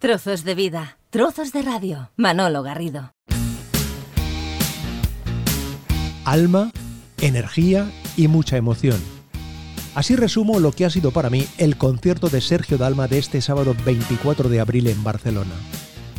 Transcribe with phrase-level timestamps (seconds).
[0.00, 2.12] Trozos de vida, trozos de radio.
[2.16, 3.14] Manolo Garrido.
[6.24, 6.70] Alma,
[7.20, 9.00] energía y mucha emoción.
[9.96, 13.40] Así resumo lo que ha sido para mí el concierto de Sergio Dalma de este
[13.40, 15.54] sábado 24 de abril en Barcelona.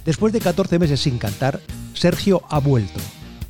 [0.04, 1.62] Después de 14 meses sin cantar,
[1.94, 3.00] Sergio ha vuelto.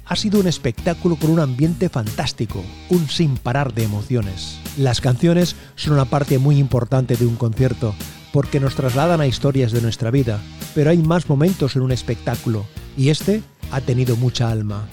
[0.06, 4.60] Ha sido un espectáculo con un ambiente fantástico, un sin parar de emociones.
[4.78, 7.96] Las canciones son una parte muy importante de un concierto,
[8.32, 10.40] porque nos trasladan a historias de nuestra vida,
[10.76, 12.66] pero hay más momentos en un espectáculo,
[12.98, 14.88] y este ha tenido mucha alma.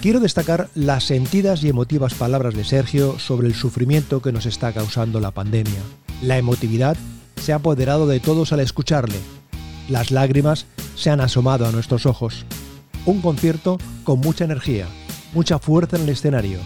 [0.00, 4.72] Quiero destacar las sentidas y emotivas palabras de Sergio sobre el sufrimiento que nos está
[4.72, 5.80] causando la pandemia.
[6.22, 6.96] La emotividad
[7.40, 9.16] se ha apoderado de todos al escucharle.
[9.88, 12.44] Las lágrimas se han asomado a nuestros ojos.
[13.04, 14.86] Un concierto con mucha energía,
[15.32, 16.58] mucha fuerza en el escenario,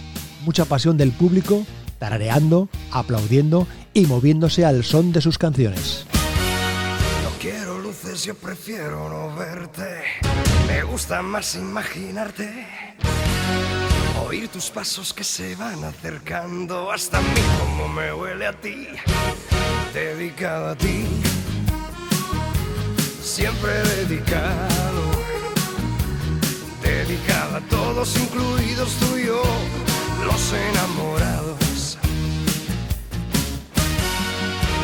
[0.45, 1.65] mucha pasión del público,
[1.99, 6.07] tarareando, aplaudiendo y moviéndose al son de sus canciones
[8.25, 10.03] yo prefiero no verte.
[10.67, 12.67] Me gusta más imaginarte.
[14.27, 18.89] Oír tus pasos que se van acercando hasta mí como me huele a ti.
[19.95, 21.07] Dedicado a ti.
[23.23, 25.03] Siempre dedicado.
[26.83, 29.43] Dedicado a todos, incluidos tú y yo,
[30.25, 31.99] los enamorados.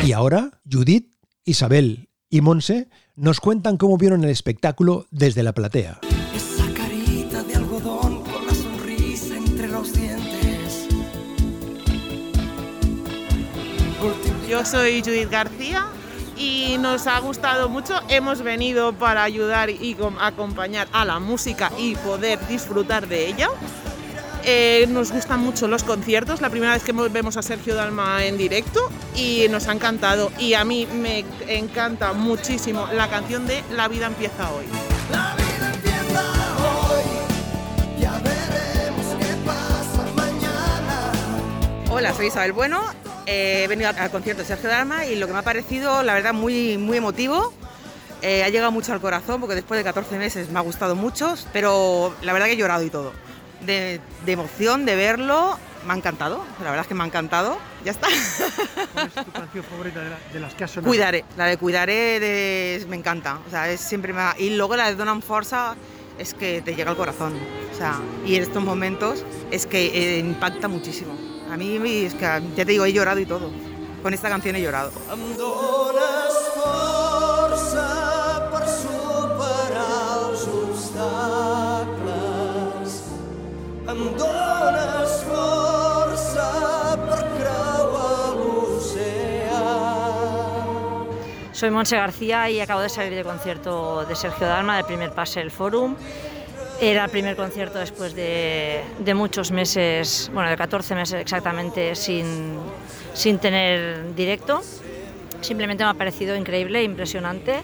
[0.03, 5.99] Y ahora, Judith, Isabel y Monse nos cuentan cómo vieron el espectáculo desde la platea.
[6.35, 10.87] Esa carita de algodón con la sonrisa entre los dientes.
[14.47, 15.87] Yo soy Judith García
[16.37, 17.95] y nos ha gustado mucho.
[18.07, 23.49] Hemos venido para ayudar y acompañar a la música y poder disfrutar de ella.
[24.49, 28.37] Eh, nos gustan mucho los conciertos, la primera vez que vemos a Sergio Dalma en
[28.37, 28.79] directo
[29.13, 30.31] y nos ha encantado.
[30.39, 34.63] Y a mí me encanta muchísimo la canción de La vida empieza hoy.
[35.11, 36.23] La vida empieza
[36.63, 41.11] hoy, ya veremos qué pasa mañana.
[41.89, 42.81] Hola, soy Isabel Bueno,
[43.25, 46.13] eh, he venido al concierto de Sergio Dalma y lo que me ha parecido, la
[46.13, 47.51] verdad, muy, muy emotivo.
[48.21, 51.35] Eh, ha llegado mucho al corazón porque después de 14 meses me ha gustado mucho,
[51.51, 53.11] pero la verdad que he llorado y todo
[53.67, 55.59] de, emoción de verlo.
[55.85, 57.57] Me ha encantado, la verdad es que me ha encantado.
[57.85, 58.07] Ya está.
[58.93, 60.01] ¿Cuál es tu canción favorita
[60.33, 60.89] de, las que has sonado?
[60.89, 63.39] Cuidaré, la de Cuidaré de, me encanta.
[63.47, 65.75] O sea, es siempre me Y luego la de Donan Forza
[66.17, 67.33] es que te llega al corazón.
[67.73, 71.15] O sea, y en estos momentos es que eh, impacta muchísimo.
[71.51, 73.51] A mí es que, ya te digo, he llorado y todo.
[74.03, 74.91] Con esta canción he llorado.
[91.57, 95.39] Soy Monse García y acabo de salir de concierto de Sergio Dalma, del primer pase
[95.39, 95.95] del Forum.
[96.79, 98.83] Era el primer concierto después de,
[99.15, 102.59] muchos meses, bueno, de 14 meses exactamente, sin,
[103.15, 104.61] sin tener directo.
[105.41, 107.63] Simplemente me ha parecido increíble, impresionante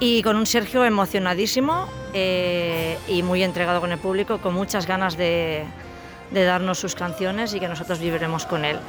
[0.00, 5.16] y con un Sergio emocionadísimo eh, y muy entregado con el público, con muchas ganas
[5.16, 5.64] de,
[6.32, 8.80] darnos sus canciones y que nosotros viviremos con él.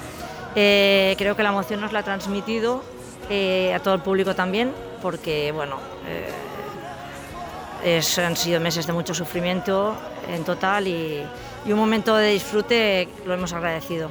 [0.55, 2.94] Eh, creo que la emoción nos la ha transmitido
[3.29, 4.71] eh, a todo el público también,
[5.01, 5.77] porque bueno,
[7.83, 9.95] han sido meses de mucho sufrimiento
[10.27, 11.23] en total y,
[11.65, 14.09] y un momento de disfrute lo hemos agradecido.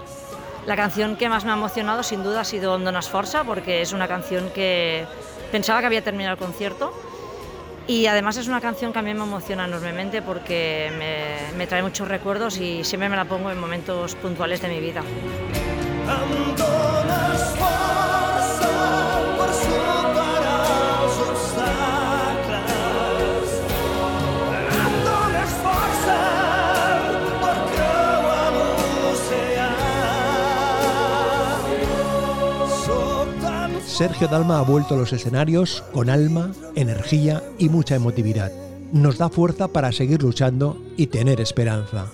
[0.66, 3.92] La canción que más me ha emocionado sin duda ha sido Ondonas Forza, porque es
[3.92, 5.04] una canción que
[5.54, 6.92] Pensaba que había terminado el concierto
[7.86, 10.90] y además es una canción que a mí me emociona enormemente porque
[11.56, 15.02] me, trae muchos recuerdos y siempre me la pongo en momentos puntuales de mi vida.
[33.94, 38.50] Sergio Dalma ha vuelto a los escenarios con alma, energía y mucha emotividad.
[38.90, 42.10] Nos da fuerza para seguir luchando y tener esperanza.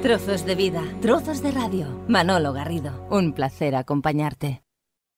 [0.00, 2.02] Trozos de vida, trozos de radio.
[2.08, 4.65] Manolo Garrido, un placer acompañarte.